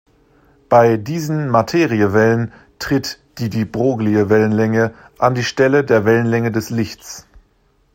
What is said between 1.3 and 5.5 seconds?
Materiewellen tritt die De-Broglie-Wellenlänge an die